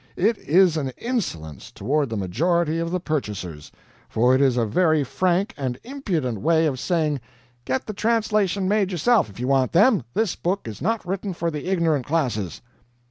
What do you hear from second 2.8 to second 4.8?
the purchasers, for it is a